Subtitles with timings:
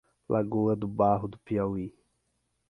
[0.27, 1.93] Lagoa do Barro do Piauí